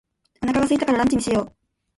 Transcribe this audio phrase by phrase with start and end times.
[0.41, 1.55] お腹が空いたからランチにしよう。